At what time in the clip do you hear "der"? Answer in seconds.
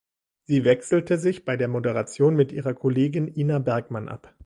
1.57-1.67